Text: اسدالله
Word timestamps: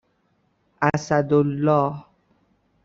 اسدالله 0.89 2.07